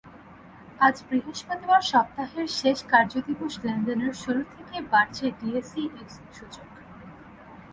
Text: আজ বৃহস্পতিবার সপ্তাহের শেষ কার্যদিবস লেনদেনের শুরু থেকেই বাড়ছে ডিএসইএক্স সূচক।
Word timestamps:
আজ 0.79 0.95
বৃহস্পতিবার 1.07 1.81
সপ্তাহের 1.91 2.47
শেষ 2.59 2.77
কার্যদিবস 2.91 3.53
লেনদেনের 3.65 4.13
শুরু 4.23 4.41
থেকেই 4.53 4.83
বাড়ছে 4.91 5.25
ডিএসইএক্স 5.39 6.15
সূচক। 6.37 6.69